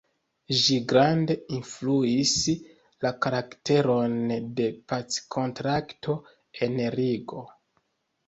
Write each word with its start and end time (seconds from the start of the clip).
Ĝi 0.59 0.75
grande 0.91 1.35
influis 1.57 2.31
la 3.05 3.11
karakteron 3.25 4.17
de 4.61 4.65
packontrakto 4.93 6.15
en 6.69 6.81
Rigo. 6.99 7.47